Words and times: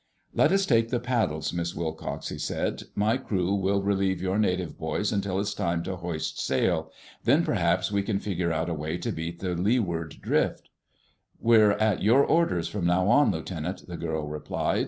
"Let 0.33 0.51
us 0.51 0.65
take 0.65 0.89
the 0.89 0.99
paddles, 0.99 1.53
Miss 1.53 1.75
Wilcox," 1.75 2.29
he 2.29 2.39
said. 2.39 2.85
"My 2.95 3.17
crew 3.17 3.53
will 3.53 3.83
relieve 3.83 4.19
your 4.19 4.39
native 4.39 4.75
boys 4.75 5.11
until 5.11 5.39
it's 5.39 5.53
time 5.53 5.83
to 5.83 5.95
hoist 5.97 6.39
sail. 6.41 6.91
Then 7.23 7.43
perhaps 7.45 7.91
we 7.91 8.01
can 8.01 8.17
figure 8.17 8.51
out 8.51 8.67
a 8.67 8.73
way 8.73 8.97
to 8.97 9.11
beat 9.11 9.41
the 9.41 9.53
leeward 9.53 10.15
drift." 10.19 10.69
"We're 11.39 11.73
at 11.73 12.01
your 12.01 12.23
orders 12.25 12.67
from 12.67 12.87
now 12.87 13.09
on, 13.09 13.29
Lieutenant," 13.29 13.87
the 13.87 13.95
girl 13.95 14.27
replied. 14.27 14.79